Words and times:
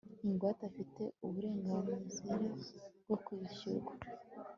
ingwate 0.25 0.61
afite 0.71 1.03
uburenganzira 1.25 2.35
bwo 3.03 3.17
kwishyurwa 3.25 3.93